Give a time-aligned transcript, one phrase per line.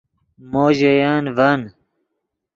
[0.51, 1.61] مو ژے ین ڤن